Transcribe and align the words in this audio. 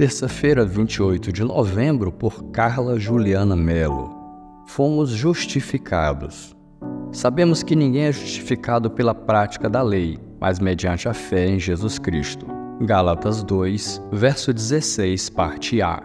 Terça-feira, 0.00 0.64
28 0.64 1.30
de 1.30 1.44
novembro, 1.44 2.10
por 2.10 2.44
Carla 2.44 2.98
Juliana 2.98 3.54
Melo. 3.54 4.10
Fomos 4.66 5.10
justificados. 5.10 6.56
Sabemos 7.12 7.62
que 7.62 7.76
ninguém 7.76 8.04
é 8.04 8.12
justificado 8.12 8.90
pela 8.90 9.14
prática 9.14 9.68
da 9.68 9.82
lei, 9.82 10.18
mas 10.40 10.58
mediante 10.58 11.06
a 11.06 11.12
fé 11.12 11.48
em 11.48 11.58
Jesus 11.58 11.98
Cristo. 11.98 12.46
Gálatas 12.80 13.42
2, 13.42 14.00
verso 14.10 14.54
16, 14.54 15.28
parte 15.28 15.82
A. 15.82 16.02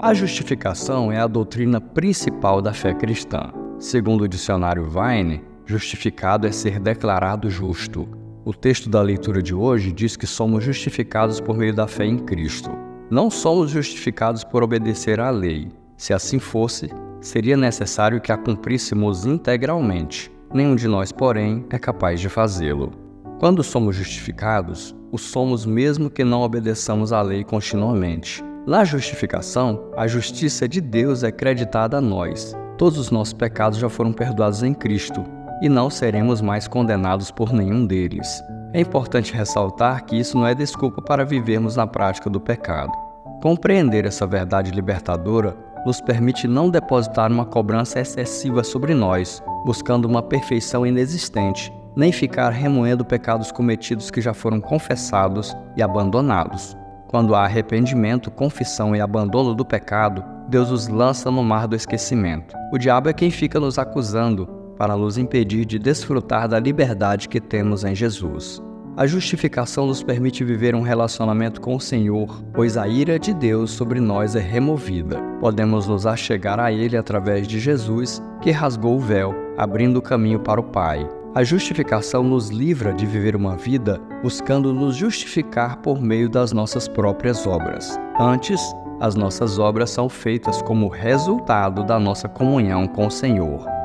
A 0.00 0.12
justificação 0.12 1.12
é 1.12 1.20
a 1.20 1.28
doutrina 1.28 1.80
principal 1.80 2.60
da 2.60 2.72
fé 2.72 2.92
cristã. 2.92 3.52
Segundo 3.78 4.22
o 4.22 4.28
dicionário 4.28 4.90
Vine, 4.90 5.44
justificado 5.64 6.48
é 6.48 6.50
ser 6.50 6.80
declarado 6.80 7.48
justo, 7.48 8.18
o 8.44 8.54
texto 8.54 8.88
da 8.88 9.02
leitura 9.02 9.42
de 9.42 9.54
hoje 9.54 9.92
diz 9.92 10.16
que 10.16 10.26
somos 10.26 10.64
justificados 10.64 11.40
por 11.40 11.56
meio 11.56 11.74
da 11.74 11.86
fé 11.86 12.06
em 12.06 12.18
Cristo. 12.18 12.70
Não 13.10 13.30
somos 13.30 13.70
justificados 13.70 14.44
por 14.44 14.62
obedecer 14.62 15.20
à 15.20 15.30
lei. 15.30 15.68
Se 15.96 16.14
assim 16.14 16.38
fosse, 16.38 16.88
seria 17.20 17.56
necessário 17.56 18.20
que 18.20 18.32
a 18.32 18.38
cumpríssemos 18.38 19.26
integralmente. 19.26 20.32
Nenhum 20.54 20.74
de 20.74 20.88
nós, 20.88 21.12
porém, 21.12 21.66
é 21.70 21.78
capaz 21.78 22.18
de 22.20 22.28
fazê-lo. 22.28 22.92
Quando 23.38 23.62
somos 23.62 23.96
justificados, 23.96 24.94
o 25.12 25.18
somos 25.18 25.66
mesmo 25.66 26.08
que 26.08 26.24
não 26.24 26.40
obedeçamos 26.40 27.12
à 27.12 27.20
lei 27.20 27.44
continuamente. 27.44 28.42
Na 28.66 28.84
justificação, 28.84 29.90
a 29.96 30.06
justiça 30.06 30.68
de 30.68 30.80
Deus 30.80 31.22
é 31.22 31.32
creditada 31.32 31.98
a 31.98 32.00
nós. 32.00 32.54
Todos 32.78 32.98
os 32.98 33.10
nossos 33.10 33.34
pecados 33.34 33.78
já 33.78 33.88
foram 33.88 34.12
perdoados 34.12 34.62
em 34.62 34.72
Cristo, 34.72 35.24
e 35.60 35.68
não 35.68 35.90
seremos 35.90 36.40
mais 36.40 36.66
condenados 36.66 37.30
por 37.30 37.52
nenhum 37.52 37.86
deles. 37.86 38.42
É 38.72 38.80
importante 38.80 39.34
ressaltar 39.34 40.04
que 40.04 40.16
isso 40.16 40.38
não 40.38 40.46
é 40.46 40.54
desculpa 40.54 41.02
para 41.02 41.24
vivermos 41.24 41.76
na 41.76 41.86
prática 41.86 42.30
do 42.30 42.40
pecado. 42.40 42.92
Compreender 43.42 44.04
essa 44.04 44.26
verdade 44.26 44.70
libertadora 44.70 45.56
nos 45.84 46.00
permite 46.00 46.46
não 46.46 46.70
depositar 46.70 47.32
uma 47.32 47.44
cobrança 47.44 48.00
excessiva 48.00 48.62
sobre 48.62 48.94
nós, 48.94 49.42
buscando 49.64 50.04
uma 50.04 50.22
perfeição 50.22 50.86
inexistente, 50.86 51.72
nem 51.96 52.12
ficar 52.12 52.50
remoendo 52.50 53.04
pecados 53.04 53.50
cometidos 53.50 54.10
que 54.10 54.20
já 54.20 54.32
foram 54.32 54.60
confessados 54.60 55.56
e 55.76 55.82
abandonados. 55.82 56.76
Quando 57.08 57.34
há 57.34 57.44
arrependimento, 57.44 58.30
confissão 58.30 58.94
e 58.94 59.00
abandono 59.00 59.54
do 59.54 59.64
pecado, 59.64 60.22
Deus 60.48 60.70
os 60.70 60.86
lança 60.86 61.30
no 61.30 61.42
mar 61.42 61.66
do 61.66 61.74
esquecimento. 61.74 62.54
O 62.72 62.78
diabo 62.78 63.08
é 63.08 63.12
quem 63.12 63.30
fica 63.30 63.58
nos 63.58 63.78
acusando, 63.78 64.59
para 64.80 64.96
nos 64.96 65.18
impedir 65.18 65.66
de 65.66 65.78
desfrutar 65.78 66.48
da 66.48 66.58
liberdade 66.58 67.28
que 67.28 67.38
temos 67.38 67.84
em 67.84 67.94
Jesus. 67.94 68.62
A 68.96 69.06
justificação 69.06 69.86
nos 69.86 70.02
permite 70.02 70.42
viver 70.42 70.74
um 70.74 70.80
relacionamento 70.80 71.60
com 71.60 71.76
o 71.76 71.80
Senhor, 71.80 72.42
pois 72.54 72.78
a 72.78 72.88
ira 72.88 73.18
de 73.18 73.34
Deus 73.34 73.72
sobre 73.72 74.00
nós 74.00 74.34
é 74.34 74.40
removida. 74.40 75.20
Podemos 75.38 75.86
nos 75.86 76.06
achegar 76.06 76.58
a 76.58 76.72
Ele 76.72 76.96
através 76.96 77.46
de 77.46 77.60
Jesus, 77.60 78.22
que 78.40 78.50
rasgou 78.50 78.96
o 78.96 79.00
véu, 79.00 79.34
abrindo 79.58 79.98
o 79.98 80.02
caminho 80.02 80.40
para 80.40 80.58
o 80.58 80.64
Pai. 80.64 81.06
A 81.34 81.44
justificação 81.44 82.24
nos 82.24 82.48
livra 82.48 82.94
de 82.94 83.04
viver 83.04 83.36
uma 83.36 83.58
vida 83.58 84.00
buscando 84.22 84.72
nos 84.72 84.96
justificar 84.96 85.76
por 85.82 86.00
meio 86.00 86.30
das 86.30 86.52
nossas 86.52 86.88
próprias 86.88 87.46
obras. 87.46 88.00
Antes, 88.18 88.58
as 88.98 89.14
nossas 89.14 89.58
obras 89.58 89.90
são 89.90 90.08
feitas 90.08 90.62
como 90.62 90.88
resultado 90.88 91.84
da 91.84 92.00
nossa 92.00 92.30
comunhão 92.30 92.86
com 92.86 93.06
o 93.06 93.10
Senhor. 93.10 93.79